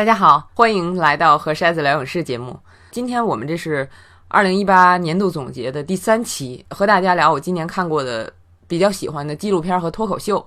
[0.00, 2.58] 大家好，欢迎来到和筛子聊影视节目。
[2.90, 3.86] 今天我们这是
[4.28, 8.32] 二零一八年度总结的第三期，和大家聊我今年看过的
[8.66, 10.42] 比较喜欢的纪录片和脱口秀。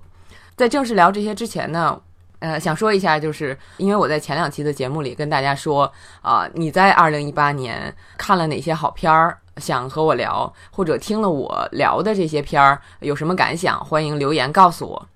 [0.56, 2.02] 在正式聊这些之前呢，
[2.40, 5.84] 呃，想说一下，就是因为我在前两期的节目里跟大家说
[6.24, 15.08] 啊，你在二零一八年看了哪些好片儿，想和我聊，或者听了我聊的这些片儿有什么感想，欢迎留言告诉我。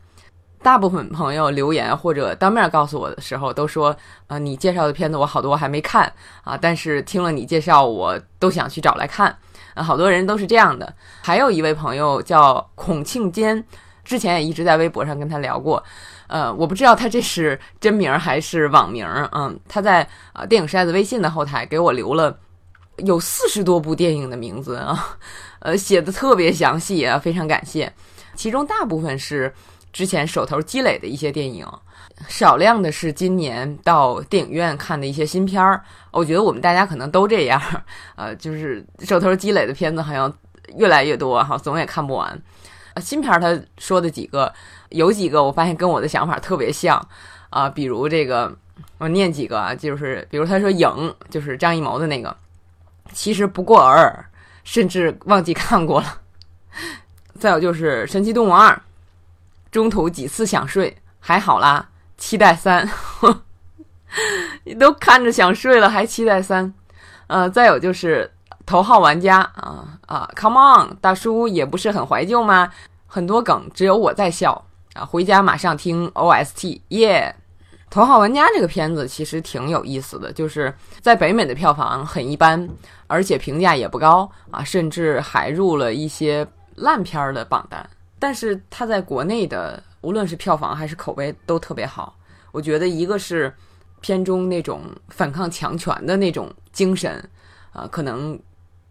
[0.62, 3.96] 大部分朋友留言或者当面告诉我的时候，都说，
[4.28, 6.12] 呃，你介绍的片子我好多还没看
[6.44, 9.36] 啊，但是听了你介绍，我都想去找来看。
[9.76, 10.92] 啊，好多人都是这样的。
[11.22, 13.64] 还有一位朋友叫孔庆坚，
[14.04, 15.82] 之前也一直在微博上跟他聊过，
[16.26, 19.08] 呃，我不知道他这是真名还是网名。
[19.32, 22.36] 嗯，他在啊电影筛子微信的后台给我留了
[22.98, 25.16] 有四十多部电影的名字啊，
[25.60, 27.94] 呃，写的特别详细啊，非常感谢。
[28.36, 29.54] 其中大部分是。
[29.92, 31.66] 之前手头积累的一些电影，
[32.28, 35.84] 少量的是今年到电影院看的一些新片儿。
[36.12, 37.62] 我觉得我们大家可能都这样，
[38.16, 40.32] 呃，就是手头积累的片子好像
[40.76, 42.40] 越来越多哈，总也看不完。
[42.94, 44.52] 呃新片儿他说的几个，
[44.90, 47.00] 有几个我发现跟我的想法特别像
[47.50, 48.52] 啊，比如这个，
[48.98, 52.36] 我念几个啊，就是比如他说影，就是张艺谋的那个，
[53.14, 54.26] 其实不过尔尔，
[54.64, 56.22] 甚至忘记看过了。
[57.40, 58.82] 再有就是神奇动物二。
[59.72, 61.90] 中途几次想睡，还好啦。
[62.18, 62.90] 期待三，
[64.64, 66.74] 你 都看着想睡了，还期待三。
[67.28, 68.32] 呃，再有就是
[68.66, 72.72] 头号玩家啊啊，Come on，大叔也不是很怀旧吗？
[73.06, 75.06] 很多梗只有我在笑啊。
[75.06, 77.36] 回家马上听 OST，耶！
[77.90, 82.68] 头号玩家这个片子其实挺有意思的，就是在北美的票房很一般，
[83.08, 87.88] 而且评价也不高啊，甚至还入了一些烂片的榜单。
[88.20, 92.16] 但是它在国内的无论是票房还是口碑都特别好，
[92.52, 93.54] 我觉得一个是
[94.02, 97.24] 片中那种反抗强权的那种精神，
[97.72, 98.40] 啊，可能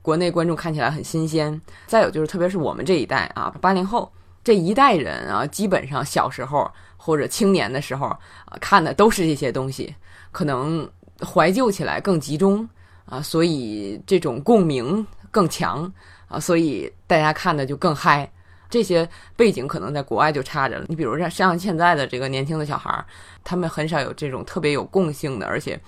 [0.02, 1.60] 国内观众看起来很新鲜。
[1.86, 4.10] 再有就是，特别是我们这一代啊， 八零后
[4.44, 9.94] 这一代人啊，基本上小时候或者青年的时候啊，看的都是这些东西，
[10.32, 10.88] 可能
[11.20, 12.68] 怀旧起来更集中
[13.06, 15.92] 啊，所以这种共鸣更强
[16.28, 18.30] 啊，所以大家看的就更嗨。
[18.68, 20.84] 这些背景可能在国外就差着了。
[20.88, 23.04] 你比如像像现在的这个年轻的小孩儿，
[23.44, 25.80] 他们很少有这种特别有共性的，而且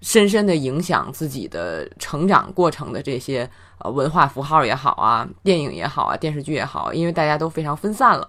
[0.00, 3.48] 深深的影响自己的成长过程的这些
[3.78, 8.28] 呃文化符号也好啊，电影也好啊，电视剧也好，因为大家都非常分散了。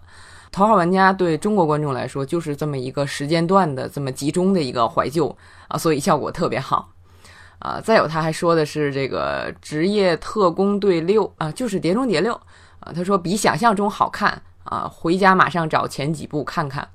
[0.52, 5.34] 头号玩家对中国观众来说就是这么一个时间段的这么集中的一个怀旧
[5.70, 6.90] 啊，所以效果特别好
[7.60, 7.80] 啊。
[7.80, 12.38] 再有他还说的是这个职业特工队六啊，就是碟中谍六。
[12.82, 14.88] 啊，他说比想象中好看啊！
[14.92, 16.88] 回家马上找前几部看看，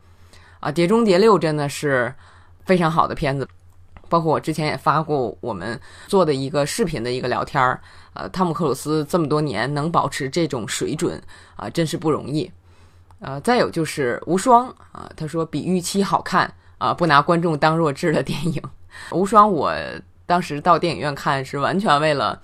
[0.60, 2.12] 啊，《碟中谍六》真的是
[2.64, 3.48] 非常好的片子，
[4.08, 7.80] 包括我之前也发过我们做的一个视频的一个聊天儿，
[8.14, 11.22] 呃，汤姆克鲁斯这么多年能保持这种水准
[11.54, 12.50] 啊，真是不容易。
[13.20, 18.60] 呃，再有就是《无双》啊，他说比预期好看啊，不拿观众当弱智的电影，
[19.16, 19.72] 《无双》我
[20.26, 22.40] 当时到电影院看是完全为了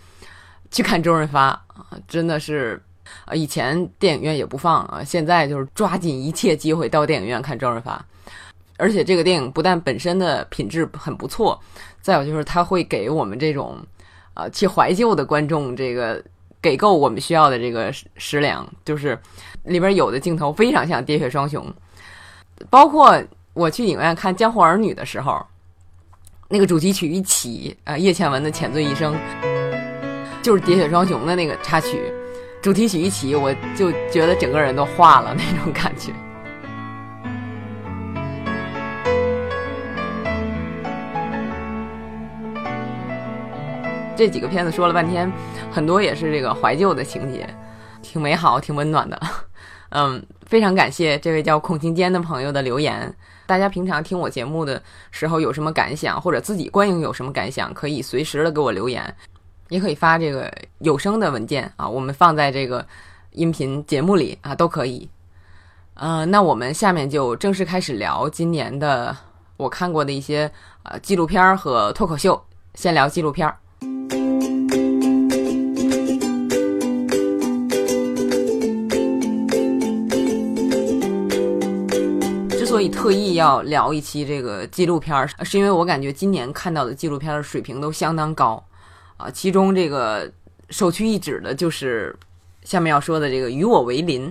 [0.70, 2.80] 去看周润发啊，真的是。
[3.24, 8.04] 啊，以前电影院也不放啊，现在就是抓紧一切机会到电影院看周润发，
[8.76, 11.60] 而且这个电影不但本身的品质很不错，
[12.00, 13.78] 再有就是他会给我们这种
[14.34, 16.22] 啊去怀旧的观众这个
[16.60, 19.18] 给够我们需要的这个食粮，就是
[19.64, 21.64] 里边有的镜头非常像《喋血双雄》，
[22.70, 23.22] 包括
[23.54, 25.44] 我去影院看《江湖儿女》的时候，
[26.48, 29.14] 那个主题曲一起啊，叶倩文的《浅醉一生》，
[30.42, 32.12] 就是《喋血双雄》的那个插曲。
[32.62, 36.12] 主题曲一起，我就觉得整个人都化了那种感觉。
[44.16, 45.28] 这几个片子说了半天，
[45.72, 47.44] 很多也是这个怀旧的情节，
[48.00, 49.20] 挺美好、挺温暖的。
[49.90, 53.12] 嗯，非常感谢这位叫孔庆坚的朋友的留言。
[53.44, 59.12] 大家平常听我节目的时候有什么感想，或者自己观影有什么感想，可以随时的给我留言。
[59.72, 62.86] 也可以发这个有声的文件啊，我们放在这个
[63.30, 65.08] 音频节目里啊，都可以。
[65.94, 69.16] 呃，那我们下面就正式开始聊今年的
[69.56, 70.50] 我看过的一些
[70.82, 72.38] 呃纪录片和脱口秀。
[72.74, 73.50] 先聊纪录片。
[82.50, 88.62] 之所以特意要聊一期这个纪录片，是因为我感觉今年看到的纪录片的水平都相当高。
[89.22, 90.28] 啊，其中这个
[90.70, 92.14] 首屈一指的就是
[92.64, 94.28] 下面要说的这个《与我为邻》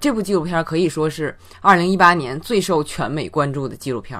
[0.00, 4.18] 这部纪录片，可以说是二零一八年最受全美关注的纪录片，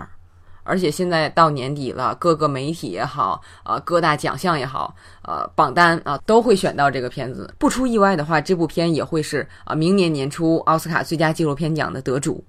[0.63, 7.53] 而且现在到年底了，各个媒体也好，呃，各大奖项也好，呃，榜单啊都会选到这个片子。
[7.59, 12.45] 不出意外的话，这部片也会是啊明年年初奥斯卡最佳纪录片奖的得主。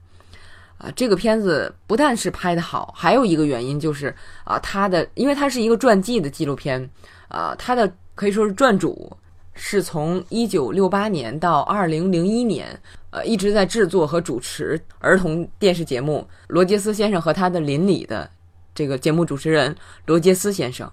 [0.77, 4.13] 啊，这个片子不但是拍得好，还有一个原因就是
[4.43, 6.89] 啊，它的因为它是一个传记的纪录片，
[7.31, 9.11] 啊，他的可以说是传主
[9.53, 12.79] 是从一九六八年到二零零一年。
[13.11, 18.29] 呃，一直在制作和主持儿童电视节目《罗杰斯先生和他的邻里》的
[18.73, 19.75] 这个节目主持人
[20.05, 20.89] 罗杰斯先生，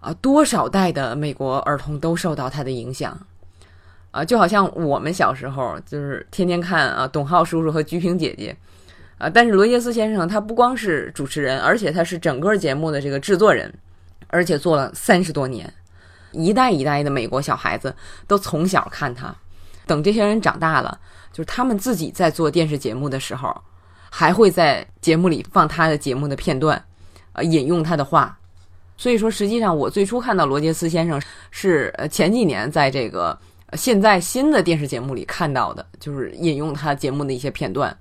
[0.00, 3.14] 啊，多少代的美国儿童都受到他的影响，
[4.10, 8.56] 啊，就好像我们小时候就是天天看啊董浩叔叔和鞠萍姐姐，
[9.18, 13.70] 啊，但是罗杰斯先生他不光是主持人，而且他是整个节目的这个制作人，
[14.32, 15.70] 而且做了三十多年，
[16.32, 17.94] 一代一代的美国小孩子
[18.26, 19.32] 都从小看他。
[19.86, 20.98] 等这些人长大了，
[21.32, 23.54] 就是他们自己在做电视节目的时候，
[24.10, 26.82] 还会在节目里放他的节目的片段，
[27.34, 28.38] 呃，引用他的话。
[28.96, 31.20] 所以说，实际上我最初看到罗杰斯先生
[31.50, 33.38] 是呃前几年在这个
[33.74, 37.94] 现在新的电视节目里看到的，就是引用他节目的一些片段。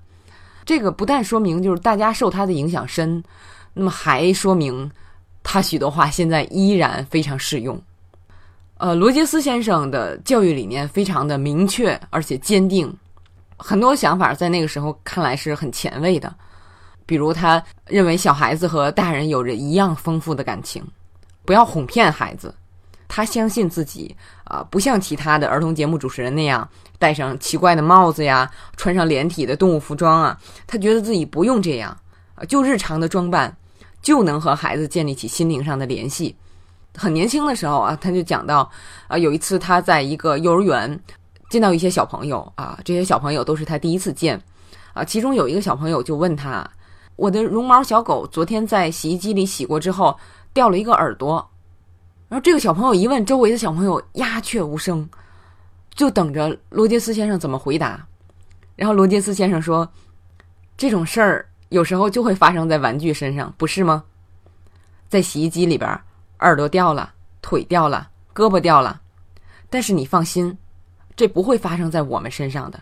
[0.63, 3.21] 这个不但说明就是大家受他的影响深，
[3.73, 4.89] 那么还说明
[5.43, 7.81] 他许多话现在依然非常适用。
[8.77, 12.91] 呃，罗杰斯先生的教育理念非常的明确而且坚定，
[13.57, 16.33] 很多想法在那个时候看来是很前卫的。
[17.05, 20.83] 比如，他认为小孩子和大人有着一样丰富的感情，
[21.45, 22.53] 不要哄骗孩子。
[23.07, 24.15] 他相信自己
[24.45, 26.67] 啊，不像其他的儿童节目主持人那样
[26.97, 30.39] 戴上奇怪的帽子呀，穿上连体的动物服装啊。
[30.65, 31.95] 他觉得自己不用这样
[32.35, 33.53] 啊，就日常的装扮
[34.01, 36.35] 就能和孩子建立起心灵上的联系。
[36.95, 38.69] 很年轻的时候啊，他就讲到，
[39.07, 40.99] 啊，有一次他在一个幼儿园
[41.49, 44.41] 见到一些小朋友啊，这些小朋友都是他第一次见，
[44.93, 46.69] 啊，其中有一个小朋友就问他
[47.15, 50.17] ：“我的绒毛小狗昨天在洗衣机里洗过之后
[50.53, 51.49] 掉了一个耳朵。”
[52.27, 55.07] 然后这个小朋友一问，周围的小朋友鸦雀无声，
[55.95, 58.05] 就等着罗杰斯先生怎么回答。
[58.75, 59.87] 然后罗杰斯先生说
[60.75, 64.03] ：“这种事儿有时候就会发生在玩具身上，不是吗？
[65.09, 65.89] 在洗衣机里边。”
[66.41, 68.99] 耳朵掉了，腿掉了，胳膊掉了，
[69.69, 70.57] 但是你放心，
[71.15, 72.81] 这不会发生在我们身上的。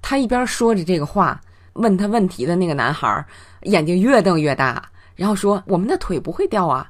[0.00, 1.40] 他一边说着这个话，
[1.72, 3.26] 问他问题的那个男孩
[3.62, 6.88] 眼睛越瞪越大，然后说：“我们的腿不会掉啊。”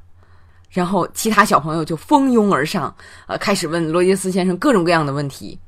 [0.69, 2.95] 然后其他小朋友就蜂拥而上，
[3.27, 5.59] 呃，开始问罗杰斯先生各种各样的问题。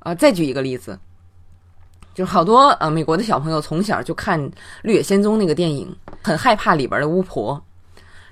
[0.00, 1.00] 啊，再举一个例子，
[2.14, 4.40] 就是好多呃美国的小朋友从小就看
[4.82, 7.62] 《绿野仙踪》那个电影，很害怕里边的巫婆。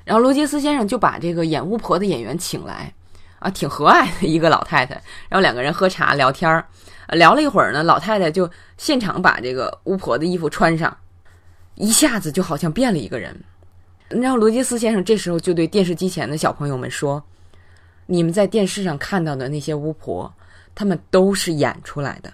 [0.04, 2.92] 然后罗杰斯先生就把这个演巫婆的演员请来，
[3.38, 4.94] 啊，挺和蔼的一个老太太。
[5.28, 6.66] 然后两个人喝茶聊天儿，
[7.08, 10.96] 聊了一会儿呢，老太太就现场把这个巫婆的衣服穿上，
[11.74, 13.38] 一下子就好像变了一个人。
[14.08, 17.22] 然后罗杰斯先生这时候就对电视机前的小朋友们说
[18.06, 20.32] ：“你们在电视上看到的那些巫婆，
[20.74, 22.32] 他们都是演出来的。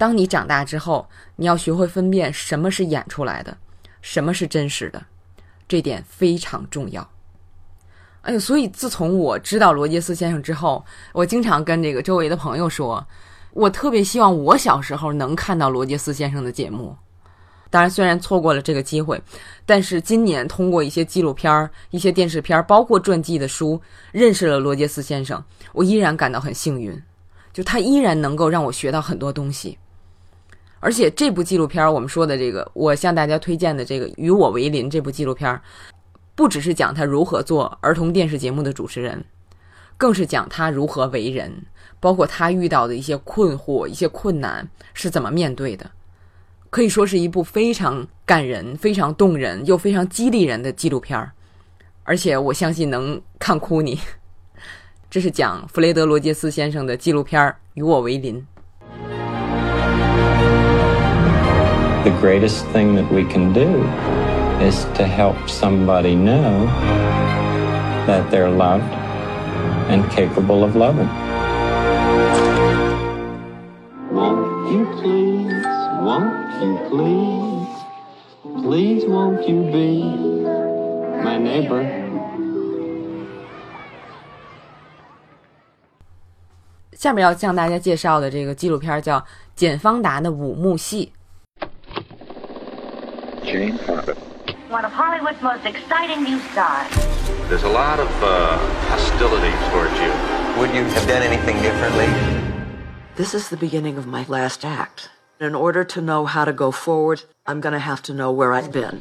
[0.00, 1.06] 当你长大之后，
[1.36, 3.54] 你要学会分辨什么是演出来的，
[4.00, 5.04] 什么是真实的。”
[5.68, 7.06] 这点非常重要。
[8.22, 10.82] 哎呦，所以自从我知道罗杰斯先生之后，
[11.12, 13.06] 我经常跟这个周围的朋友说，
[13.52, 16.96] 我特别希望我小时候能看到罗杰斯先生的节目。
[17.68, 19.20] 当然，虽然错过了这个机会，
[19.66, 23.78] 但是今年通过一些纪录片儿、一些电视片儿，包括传记的书，
[24.12, 26.98] 认识了罗杰斯先生，我依然感到很幸运，
[27.52, 29.78] 就他依然能够让我学到很多东西。
[30.80, 35.60] 而且这部纪录片，我们说的这个，我向大家推荐的这个《与我为邻》这部纪录片，
[36.34, 39.22] 不只是讲他如何做儿童电视节目的主持人，
[39.98, 41.66] 更是讲他如何为人，
[42.00, 45.90] 包括他遇到的一些困惑、一些困难是怎么面对的。
[46.70, 51.30] 可以说是一部非常感人、非常动人又非常激励人的纪录片，
[52.04, 54.00] 而且我相信能看哭你。
[55.10, 57.42] 这是讲弗雷德·罗杰斯先生的纪录片
[57.74, 58.40] 《与我为邻》。
[62.03, 63.83] The greatest thing that we can do
[64.63, 66.65] is to help somebody know
[68.05, 68.93] that they're loved
[69.89, 71.09] and capable of loving.
[74.11, 75.65] Won't you please,
[76.05, 80.03] won't you please, please won't you be
[81.23, 82.05] my neighbor?
[86.93, 89.19] 下面要向大家介绍的这个纪录片叫《
[89.55, 91.11] 简方达的五幕戏》。
[93.50, 94.14] Jane Fonda.
[94.68, 96.86] One of Hollywood's most exciting new stars.
[97.48, 98.56] There's a lot of uh,
[98.88, 100.12] hostility towards you.
[100.60, 102.06] Would you have done anything differently?
[103.16, 105.10] This is the beginning of my last act.
[105.40, 108.52] In order to know how to go forward, I'm going to have to know where
[108.52, 109.00] I've been.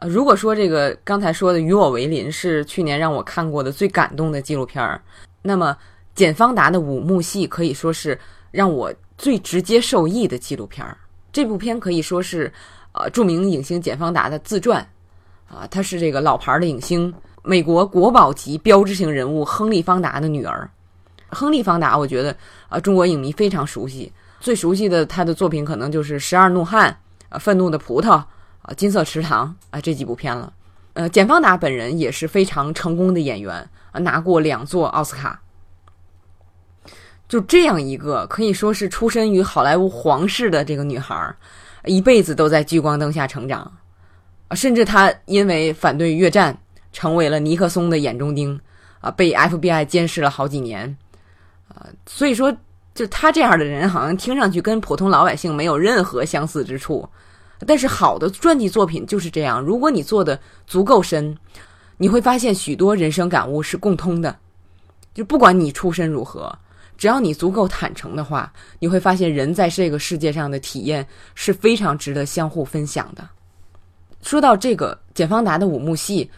[0.00, 5.00] 呃，如果说这个刚才说的《与我为邻》是去年让我看过的最感动的纪录片儿，
[5.40, 5.74] 那么
[6.14, 8.18] 简方达的五幕戏可以说是
[8.50, 10.98] 让我最直接受益的纪录片儿。
[11.36, 12.50] 这部片可以说是
[12.92, 14.80] 呃著名影星简方达的自传
[15.46, 17.12] 啊，她是这个老牌的影星，
[17.42, 20.66] 美国国宝级标志性人物亨利·方达的女儿。
[21.28, 22.34] 亨利·方达，我觉得
[22.70, 26.90] 啊，中国影迷非常熟悉，最熟悉的他的作品可能就是《十二怒汉》
[27.28, 28.26] 啊，《愤怒的葡萄》啊，
[28.74, 30.50] 《金色池塘》啊这几部片了。
[30.94, 35.38] 呃，简方达本人也是非常成功的演员，拿过两座奥斯卡。
[37.28, 41.34] 就这样一个可以说是出身于好莱坞皇室的这个女孩，
[41.84, 43.70] 一辈子都在聚光灯下成长，
[44.52, 46.56] 甚至她因为反对越战，
[46.92, 48.58] 成为了尼克松的眼中钉，
[49.00, 50.96] 啊，被 FBI 监视了好几年。
[51.68, 52.56] 啊，所以说，
[52.94, 57.06] 就他这样的人，好像听上去跟普通老百姓没有任何相似之处。
[57.66, 61.36] 但是好的传记作品就是这样，如果你做的足够深，
[61.96, 64.36] 你会发现许多人生感悟是共通的。
[65.12, 66.56] 就不管你出身如何，
[66.96, 73.28] 只要你足够坦诚的话，你会发现人在这个世界上的体验是非常值得相互分享的。
[74.22, 76.30] 说到这个简方达的五幕戏，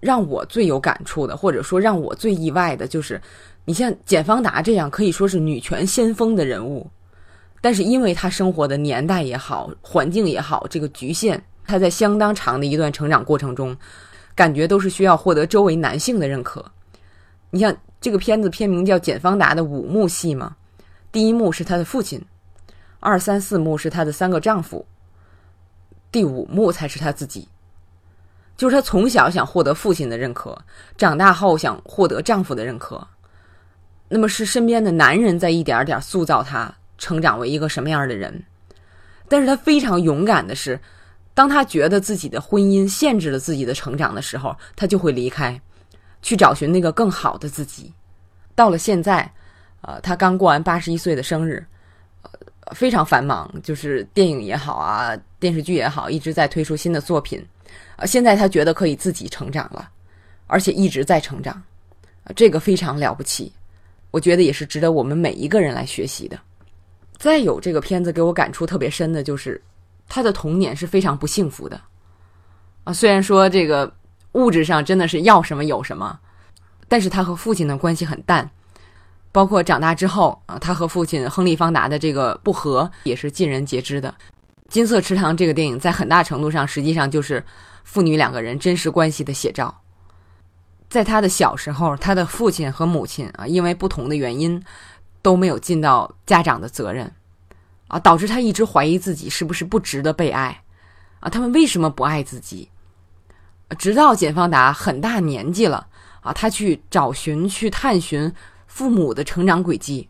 [0.00, 3.20] 让我最有感触的，或者说让我最意外的，就是。
[3.64, 6.90] 你像简方达这样可以说是女权先锋的人物，
[7.60, 13.76] 但是因为她生活的年代也好，环境也好，这个局限，她在相当长的一段成长过程中，
[14.34, 16.64] 感觉都是需要获得周围男性的认可。
[17.50, 20.56] 你像这个片子片名叫《简方达的五幕戏》嘛，
[21.10, 22.24] 第一幕是她的父亲，
[23.00, 24.86] 二三四幕是她的三个丈夫，
[26.12, 27.48] 第五幕才是她自己。
[28.56, 30.56] 就是她从小想获得父亲的认可，
[30.96, 33.06] 长大后想获得丈夫的认可。
[34.08, 38.42] 那么是身边的男人在一点点塑造她成长为一个什么样的人，
[39.28, 40.80] 但是她非常勇敢的是，
[41.34, 45.60] 当她觉得自己的婚姻限制了自己的成长的时候，她就会离开，
[46.22, 47.92] 去找寻那个更好的自己。
[48.54, 49.30] 到了现在，
[49.82, 51.64] 呃，他刚过完八十一岁的生日，
[52.22, 52.30] 呃，
[52.74, 57.44] 非常繁忙，就是电影也好啊，电视剧也好，一直在推出新的作品。
[57.96, 59.88] 呃，现在他觉得可以自己成长了，
[60.46, 61.62] 而且一直在成长，
[62.34, 63.52] 这个非常了不起。
[64.10, 66.38] 我觉得也是值得我们每一个人来学习的。
[67.18, 69.60] 再有，这个片子给我感触特别深的就是，
[70.08, 71.80] 他的童年是非常不幸福的
[72.84, 72.92] 啊。
[72.92, 73.92] 虽然说这个
[74.32, 76.18] 物质上真的是要什么有什么，
[76.86, 78.50] 但是他和父亲的关系很淡。
[79.30, 84.08] 包括长大之后啊，他和父亲亨利·方达的这个不和也是尽人皆知的。
[84.68, 87.44] 《金色池塘》这个电影在很大程度上实际上就是
[87.84, 89.82] 父女两个人真实关系的写照。
[90.88, 94.60] 在他的小时候，他的父亲和母亲啊，因为不同的原因，
[95.20, 97.12] 都没有尽到家长的责任，
[97.88, 100.62] 啊，导致他一直怀疑自己是不是不值得被爱，
[101.20, 102.70] 啊，他们为什么不爱自己？
[103.76, 105.88] 直到简方达很大年纪了，
[106.20, 108.32] 啊，他去找寻、去探寻
[108.66, 110.08] 父母的成长轨迹，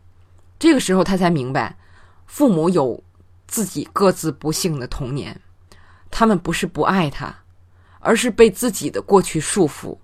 [0.57, 1.77] 这个时候他才明白，
[2.25, 3.03] 父母有
[3.47, 5.41] 自己各自不幸的童年，
[6.11, 7.35] 他们不是不爱他，
[7.99, 9.97] 而是被自己的过去束缚。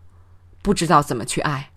[0.61, 1.69] 不知道怎么去爱。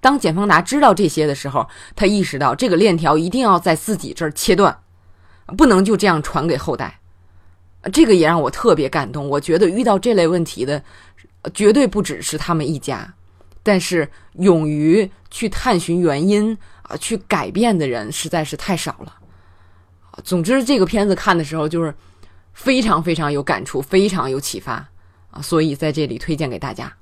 [0.00, 4.82] 当简方达知道这些的时候，他意识到这个链条一定要在自己这儿切断，
[5.58, 6.99] 不能就这样传给后代。
[7.92, 9.28] 这个也让我特别感动。
[9.28, 10.82] 我觉得遇到这类问题的，
[11.54, 13.12] 绝对不只是他们一家，
[13.62, 19.16] 但是勇于去探寻原因啊，去改变的人实在是太少了。
[20.24, 21.94] 总之，这个片子看的时候就是
[22.52, 24.86] 非常非常有感触，非常有启发
[25.30, 26.92] 啊，所以在这里推荐给大家。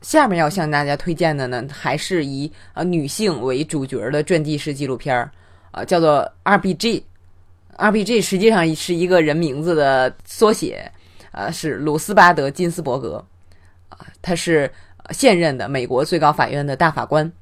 [0.00, 5.30] 下面要向大家推荐的呢，还是以呃女性为主角的传记式纪录片儿，
[5.72, 7.04] 啊，叫做 R.B.G。
[7.80, 10.92] R.B.G 实际上是一个人名字的缩写，
[11.32, 13.24] 啊，是鲁斯巴德金斯伯格，
[13.88, 14.70] 啊，他是
[15.12, 17.32] 现任的美国最高法院的大法官。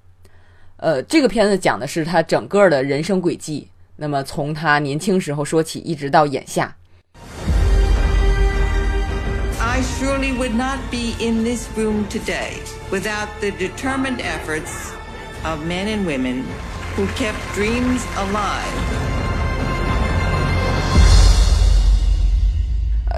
[0.77, 6.77] 呃，这个片子讲的是他整个的人生轨迹，那么从他年轻时候说起，一直到眼下。
[9.61, 12.53] I surely would not be in this room today
[12.93, 14.93] without the determined efforts
[15.43, 16.45] of men and women
[16.97, 18.98] who kept dreams alive.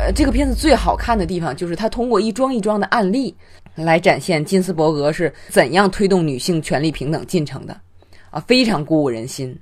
[0.01, 3.37] 呃，这个片子最好看的地方就是它通过一桩一桩的案例
[3.75, 7.79] 来展现金斯伯格是怎样推动女性权利平等进程的，
[8.31, 9.55] 啊，非常鼓舞人心。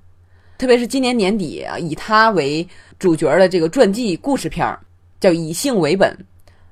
[0.57, 2.66] 特别是今年年底啊，以他为
[3.00, 4.78] 主角的这个传记故事片儿，
[5.18, 6.09] 叫《以性为本》。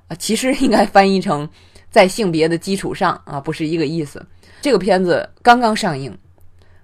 [0.06, 1.48] 啊，其实应该翻译成
[1.90, 4.24] 在性别的基础上啊，不是一个意思。
[4.60, 6.16] 这个片子刚刚上映，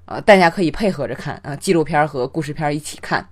[0.04, 3.24] 啊，大家可以配合着看啊，纪录片和故事片一起看。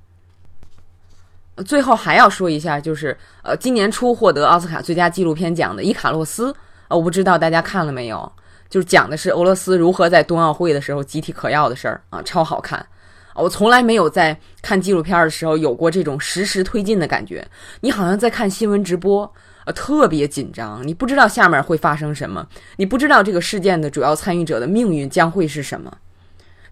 [1.66, 6.52] 最后还要说一下，就是呃，今年初获得奥斯卡最佳纪录片奖的《伊卡洛斯》，
[6.88, 8.32] 呃，我不知道大家看了没有，
[8.68, 12.84] 就是讲的是俄罗斯如何在冬奥会的时候集体嗑药的事儿啊，超好看。
[13.34, 17.46] 我从来没有在看纪录片的时候有过这种实时推进的感觉，
[17.80, 19.30] 你好像在看新闻直播，
[19.64, 25.90] 呃，特别紧张，你不知道下面会发生什么，你不知道这个事件的主要参与者的命运将会是什么。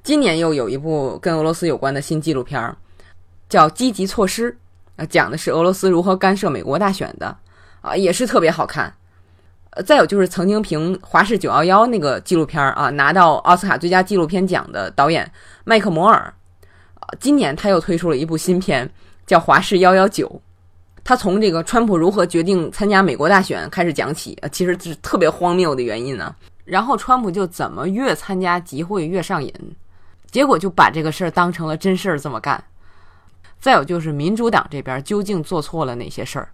[0.02, 2.76] 今年又有一部跟俄罗斯有关的新纪录片，
[3.48, 4.52] 叫《积极措施》。
[4.98, 7.34] 啊，讲的是俄罗斯如何干涉美国大选的，
[7.80, 8.92] 啊，也是特别好看。
[9.70, 15.30] 呃，再有就是曾经凭《华氏九幺幺》那个纪录片啊拿到奥斯卡最佳纪录片奖的导演
[15.64, 16.34] 麦克摩尔，
[17.20, 18.90] 今年他又推出了一部新片，
[19.24, 20.26] 叫《华氏幺幺九》。
[21.04, 26.34] 他从这个川普如何决定参加美国大选开始讲起，啊，其实是特别荒谬的原因呢。
[26.64, 29.52] 然后川普就怎么越参加集会越上瘾，
[30.30, 32.62] 结果就把这个事儿当成了真事儿这么干。
[33.60, 36.48] 再有就是民主党这边究竟做错了哪些事儿，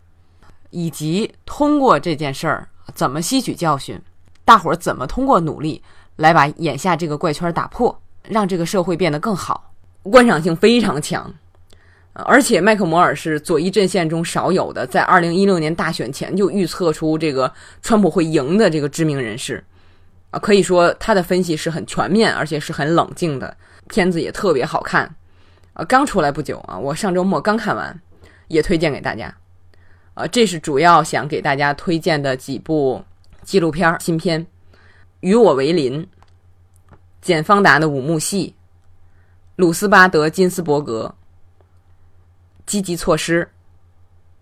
[0.70, 4.00] 以及通过这件事儿怎么吸取教训，
[4.44, 5.82] 大伙儿怎么通过努力
[6.16, 11.32] 来把眼下这个怪圈打破，让这个社会变得更好，观赏性非常强。
[12.14, 19.62] 而且麦克摩尔是左翼阵线中少有的，在二零一六年大选前就预测出这个川普会赢的这个知名人士，
[20.30, 23.56] 啊，可以说他的分析是很全面，而且是很冷静的，
[23.88, 25.12] 片子也特别好看。
[25.74, 28.00] 啊，刚出来不久啊，我上周末刚看完，
[28.48, 29.34] 也推荐给大家。
[30.14, 33.04] 啊，这是主要想给大家推荐的几部
[33.42, 34.44] 纪录片新片，
[35.20, 36.02] 《与我为邻》、
[37.20, 38.54] 简·方达的《五幕戏》、
[39.56, 41.16] 鲁斯巴德·金斯伯格、
[42.64, 43.50] 积极措施、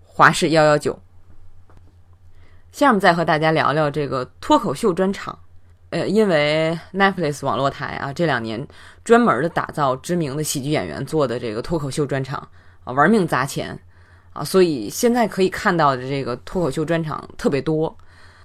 [0.04, 1.00] 华氏幺幺九。
[2.70, 5.38] 下面再和大家聊聊这个脱口秀专场。
[5.92, 8.66] 呃，因为 Netflix 网络台啊，这两年
[9.04, 12.48] 专门的打造知名的喜剧演员做的这个脱口秀专场
[12.84, 13.78] 啊，玩命砸钱
[14.32, 17.94] 啊，所以现在可以看到的这个脱口秀专场特别多。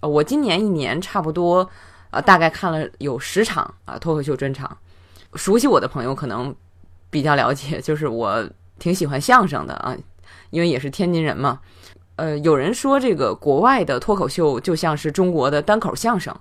[0.02, 1.68] 呃，我今年一年差不多
[2.10, 4.78] 啊，大概看了有十场啊脱口秀专场。
[5.36, 6.54] 熟悉我的朋友可能
[7.10, 8.46] 比较了解， 就是我
[8.78, 9.96] 挺喜欢相声的啊，
[10.50, 11.62] 因为也是天津人嘛。
[12.18, 16.38] 呃，有人说这个国外的脱口秀就像是中国的单口相声。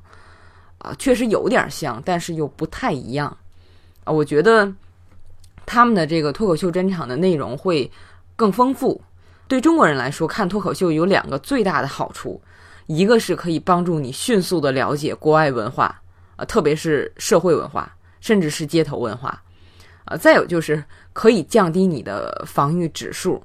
[0.79, 3.37] 啊，确实有点像，但是又不太一样。
[4.05, 4.73] 啊，我觉得
[5.65, 7.91] 他们的这个脱口秀专场的内容会
[8.37, 9.01] 更丰富。
[9.49, 12.41] 对中国人来说，看脱口秀有两个最大的好处：
[12.87, 16.01] 一个是可以帮助你迅速的了解国外文化，
[16.37, 19.43] 啊，特别是社会文化，甚至是街头文化。
[20.05, 23.43] 啊，再有就是可以降低你的防御指数。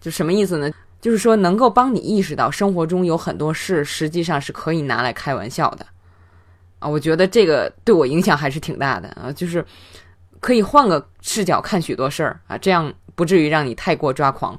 [0.00, 0.70] 就什么意思呢？
[1.02, 5.86] 就是说能够帮你意识到生活中有很多事实际上是可以拿来开玩笑的。
[6.80, 9.64] 啊，我觉得这个对我影响还是挺大的啊，就是
[10.40, 14.58] 可以换个视角看许多事儿啊，这样不至于让你太过抓狂。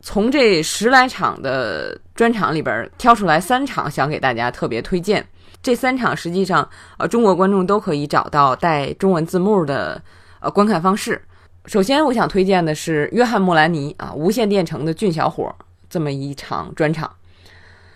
[0.00, 5.26] 从这十来场的专场里边挑出来三场，想给大家特别推荐。
[5.60, 6.66] 这三场实际上，
[6.98, 10.00] 呃，中国观众都可以找到带中文字幕的
[10.38, 11.20] 呃观看方式。
[11.66, 15.52] 首先，我想推荐的是约翰·莫兰尼啊，无线电城的俊小伙
[15.90, 17.12] 这么一场专场。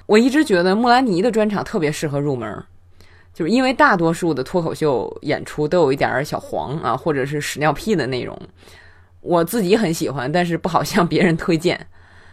[0.07, 2.65] 我一直觉得莫兰尼的专场特别适合入门。
[3.35, 8.39] 就是因为大多数的脱口秀演出都有一点小黄啊，或者是屎尿屁的内容，
[9.21, 11.75] 我自己很喜欢，但是不好向别人推荐，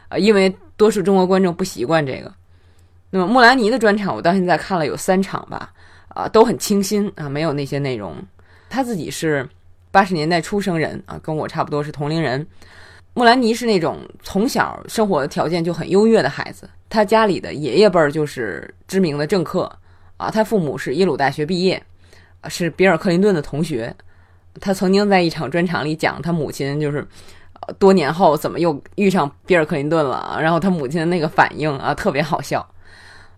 [0.09, 2.33] 啊，因为多数中国观众不习惯这个。
[3.11, 5.71] 那么穆兰尼的专场，我到现在看了有三场吧，
[6.09, 8.15] 啊，都很清新啊，没有那些内容。
[8.69, 9.47] 他自己是
[9.89, 12.45] 八十年代出生人啊，跟我差不多是同龄人。
[13.15, 19.71] 穆兰尼是那种从小生活的条件就很优越的孩子，他家里的爷爷辈儿就是知名的政客。
[20.19, 21.81] 啊，他父母是耶鲁大学毕业，
[22.49, 23.95] 是比尔·克林顿的同学。
[24.59, 27.07] 他曾经在一场专场里讲，他母亲就是
[27.77, 32.67] 多年后怎么又遇上比尔·克林顿了，然后他母亲的那个反应啊，特别好笑。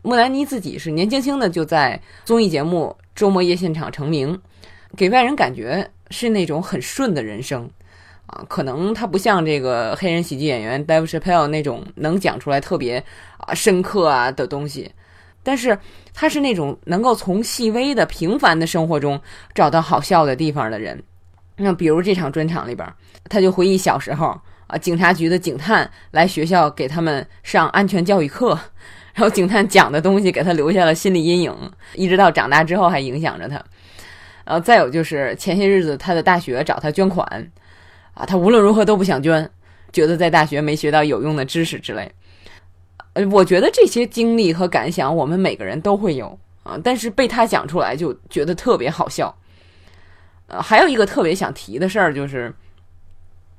[0.01, 4.41] 穆兰妮自己是年轻轻的就在综艺节目《周末夜现场》成名，
[4.97, 7.69] 给外人感觉是那种很顺的人生
[8.25, 8.43] 啊。
[8.49, 13.03] 可能他不像这个黑人喜剧演员 Dave Chappelle 那种能讲出来特别
[13.37, 14.91] 啊深刻啊的东西。
[15.43, 15.77] 但是
[16.13, 19.19] 他是那种能够从细微的平凡的生活中
[19.53, 21.01] 找到好笑的地方的人。
[21.57, 22.87] 那比如这场专场里边，
[23.29, 28.57] 他就回忆小时候啊，警察局的警探来学校给他们上安全教育课，
[29.13, 33.63] 然后警探讲的东西给他留下了心理阴影，一直到长大之后还影响着他。
[34.45, 37.51] 呃再有就是前些日子他的大学找他捐款，
[38.13, 39.47] 啊，他无论如何都不想捐，
[39.93, 42.11] 觉得在大学没学到有用的知识之类。
[43.13, 46.27] 呃，我觉得这些经历和感想，我们每个人都会有
[46.63, 46.79] 啊。
[46.83, 49.35] 但是被他讲出来，就觉得特别好笑
[50.47, 52.53] 呃，还有一个特别想提的事儿就是，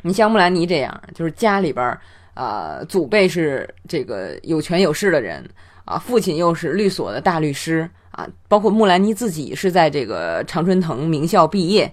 [0.02, 2.00] 你像穆兰妮这样，就是家里边儿
[2.34, 5.46] 呃祖辈是这个有权有势的人
[5.84, 11.92] 啊，父亲又是律所的大律师啊，包括穆兰妮自己是在这个常春藤名校毕业，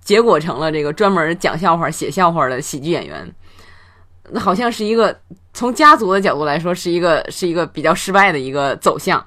[0.00, 3.32] 结果成了这个专门讲笑话、写笑话的喜剧演员。
[4.32, 5.18] 那好像是一个
[5.52, 9.24] 从家族的角度来说，是一个是一个比较失败的一个走向。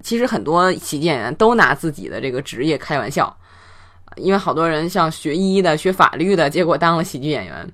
[0.00, 3.36] 其实很多喜剧演员都拿自己的这个职业开玩笑，
[4.16, 7.72] 因为好多人像学医的、学法律的，结果当了喜剧演员，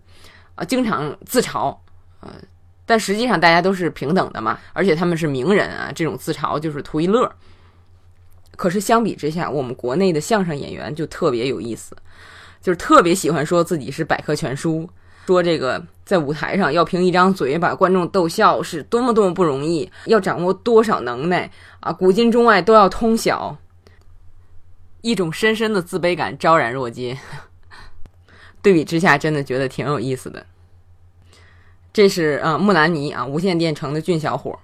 [0.54, 1.76] 啊，经常自嘲，
[2.20, 2.30] 呃，
[2.86, 7.30] 但实际上大家都是平等的嘛，而且他们是名人啊，这种自嘲就是图一乐。
[8.56, 11.94] 可是相比之下，我们国内的相声演员就特别有意思，
[12.62, 14.88] 就是特别喜欢说自己是百科全书，
[15.26, 23.56] 说这个在舞台上要凭一张嘴把观众逗笑是多么多么不容易，要掌握多少能耐啊，古今中外都要通晓。
[25.00, 27.18] 一种深深的自卑感昭然若揭，
[28.62, 30.46] 对比之下，真的觉得挺有意思的。
[31.92, 34.58] 这是啊，穆兰妮啊，无线电城的俊小伙。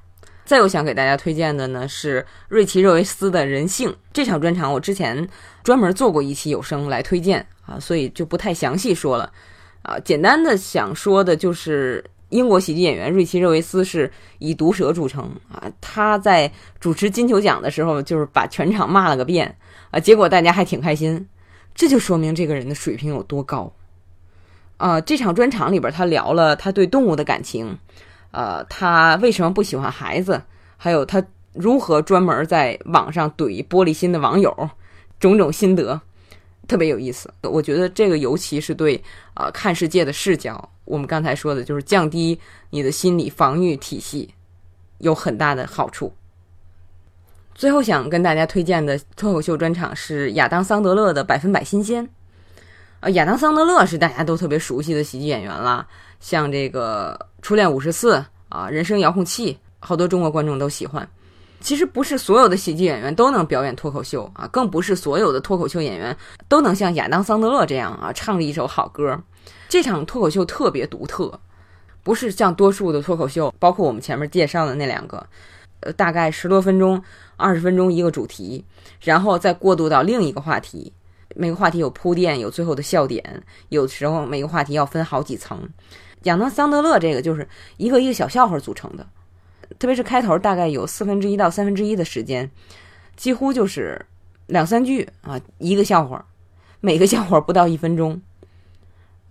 [0.47, 5.29] 再有想给大家推荐的呢是瑞奇·热维斯的《人性》这场专场，我之前
[5.63, 9.31] 专门做过一期有声来推荐啊，所以就不太详细说了
[9.83, 9.99] 啊。
[10.01, 19.57] 简单的想说的就是，英国喜剧演员瑞奇·热维斯是以毒舌著称啊，他在主持金球奖的时候，就是把全场骂了个遍
[19.91, 21.29] 啊，结果大家还挺开心，
[21.75, 23.73] 这就说明这个人的水平有多高
[24.77, 25.01] 啊。
[25.01, 27.79] 这场专场里边，他聊了他对动物的感情。
[28.33, 30.41] 呃，他为什么不喜欢孩子？
[30.77, 31.21] 还有他
[31.53, 34.71] 如何专门在网上怼玻璃心的网友，
[35.19, 36.01] 种种心得，
[36.71, 37.29] 特别有意思。
[37.43, 39.03] 我觉得这个尤其是对
[39.35, 42.39] 呃看世界的视角，我们刚才说的就是降低
[42.71, 44.33] 你的心理防御体系，
[44.99, 46.13] 有很大的好处。
[47.57, 52.05] 最后想跟大家推荐的脱口秀专场是亚当·桑德勒的《百分百新鲜》。
[53.01, 55.85] 呃，亚当·桑德勒是大家都特别熟悉的喜剧演员啦，
[56.21, 58.15] 像这个《初恋五十四》
[58.49, 61.07] 啊，《人生遥控器》，好多中国观众都喜欢。
[61.61, 66.17] 其实不是所有的喜剧演员都能表演脱口秀啊，更不是所有的脱口秀演员
[66.49, 69.23] 都能像亚当·桑德勒这样啊，唱着一首好歌。
[69.69, 71.39] 这场脱口秀特别独特，
[72.03, 75.25] 不是像多数的脱口秀，包括我们前面介绍的那两个，
[75.81, 77.01] 呃，大概十多分钟、
[77.37, 78.65] 二十分钟一个主题，
[79.01, 80.93] 然后再过渡到另一个话题。
[81.37, 85.69] 每个话题有铺垫，有最后的笑点，有时候每个话题要分好几层。
[86.25, 89.07] 亚当·桑德勒这个就是一个一个小笑话组成的，
[89.81, 92.51] 特别是开头大概有四分之一到三分之一的时间，
[93.17, 94.05] 几乎就是
[94.47, 96.27] 两三句啊，一个笑话，
[96.81, 98.21] 每个笑话不到一分钟，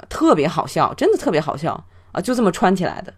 [0.09, 3.13] 特别好笑，真的特别好笑啊，就这么穿起来的。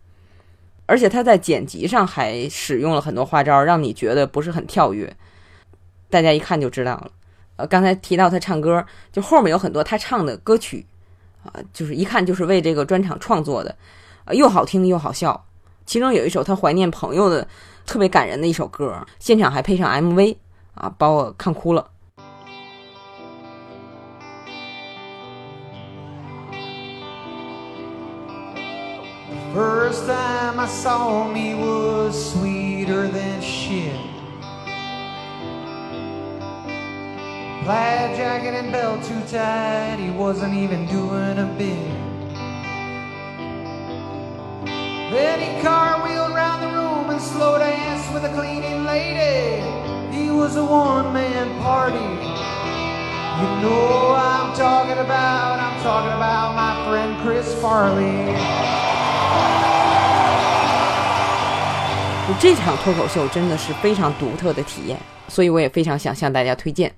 [0.88, 5.16] 而且他在剪辑上还使用了很多花招，让你觉得不是很跳跃，
[6.10, 7.12] 大家一看就知道了。
[7.56, 10.86] 呃，刚才提到他唱歌，就后面有很多他唱的歌曲，
[11.46, 13.74] 啊、就是一看就是为这个专场创作的，
[14.26, 15.46] 啊，又好听又好笑。
[15.86, 17.48] 其中有一首他怀念朋友的
[17.86, 20.38] 特别感人的一首歌，现场还配上 MV，
[20.76, 21.88] 啊，把我看哭了。
[29.54, 34.00] First time I saw him, he was sweeter than shit.
[37.66, 42.11] Plaid jacket and belt too tight, he wasn't even doing a bit.
[45.12, 49.62] Then he car wheeled round the room and slow danced with a cleaning lady.
[50.10, 52.00] He was a one man party.
[52.00, 58.38] You know I'm talking about, I'm talking about my friend Chris Farley.
[62.40, 64.98] 这场脱口秀真的是非常独特的体验，
[65.28, 66.90] 所以我也非常想向大家推荐。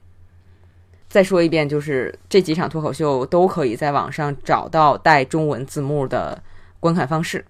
[1.09, 6.39] 再说一遍，就是这几场脱口秀都可以在网上找到带中文字幕的
[6.79, 7.43] 观看方式。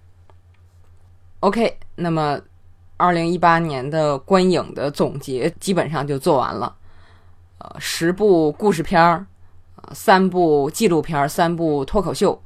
[1.44, 2.40] OK，那么
[2.96, 6.74] 二零一八年的观影的总结基本上就做完了。
[7.58, 9.26] 呃，十部故事片儿，
[9.92, 12.42] 三部纪录片儿，三部脱口秀。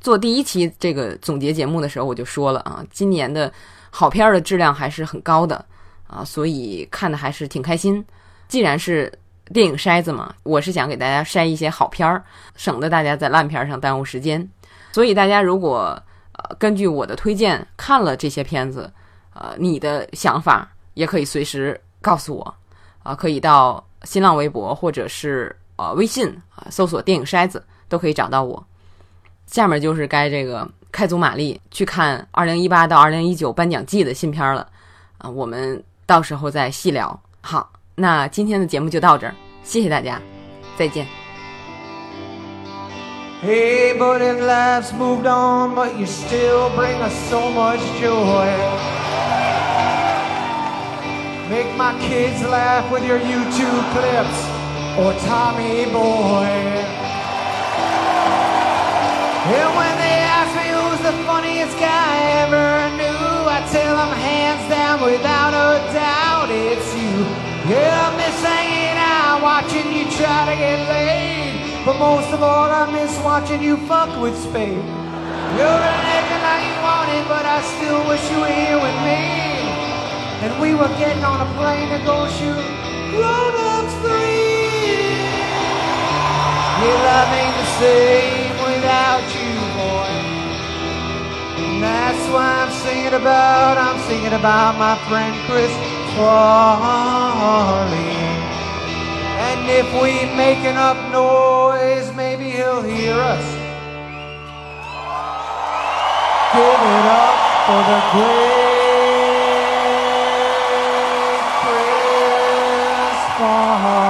[0.00, 3.52] 做第一期这个总结节目的时候，我就说了啊，今年的
[3.88, 5.64] 好片儿的质量还是很高的
[6.08, 8.04] 啊，所以看的还是挺开心。
[8.48, 9.16] 既然是
[9.52, 12.24] 电影筛子嘛，我是想给大家筛一些好片儿，
[12.56, 14.50] 省得大家在烂片上耽误时间。
[14.90, 15.96] 所以大家如果
[16.58, 18.90] 根据我的推荐看了这些片子，
[19.34, 22.54] 呃，你的想法也可以随时告诉我
[23.02, 28.64] 啊、可以到新浪微博或者是呃微信啊、搜索“电影筛子”都可以找到我。
[29.46, 34.68] 下面就是该这个开足马力去看二零一八到二零一九颁奖季的新片了
[35.18, 37.20] 啊，我们到时候再细聊。
[37.40, 40.20] 好，那今天的节目就到这儿，谢谢大家，
[40.76, 41.21] 再见。
[43.42, 48.46] Hey, but if life's moved on, but you still bring us so much joy.
[51.50, 54.38] Make my kids laugh with your YouTube clips,
[54.94, 56.54] or Tommy Boy.
[59.50, 64.14] And when they ask me who's the funniest guy I ever knew, I tell them
[64.22, 67.26] hands down without a doubt it's you.
[67.74, 71.11] Yeah, I miss hanging out, watching you try to get laid.
[71.84, 74.78] But most of all, I miss watching you fuck with Spade.
[75.58, 79.18] You're acting like you want it, but I still wish you were here with me.
[80.46, 82.62] And we were getting on a plane to go shoot
[83.10, 84.06] Grown Ups 3.
[86.86, 90.14] Your love ain't the same without you, boy.
[91.66, 95.74] And that's why I'm singing about, I'm singing about my friend Chris
[96.14, 98.11] Farley.
[99.54, 103.44] And if we make enough noise, maybe he'll hear us.
[106.54, 107.36] Give it up
[107.66, 108.62] for the great
[111.60, 114.01] Chris Farley.